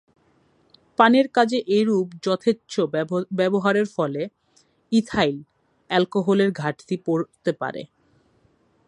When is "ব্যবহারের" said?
3.39-3.87